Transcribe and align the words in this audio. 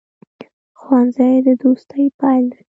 ښوونځی 0.79 1.33
د 1.45 1.47
دوستۍ 1.61 2.05
پیل 2.19 2.43
دی 2.51 2.61